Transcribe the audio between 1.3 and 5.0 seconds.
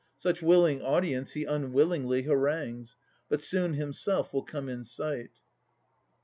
he unwillingly Harangues, but soon himself will come in